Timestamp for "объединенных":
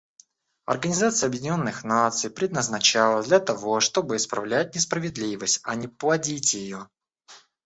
1.27-1.83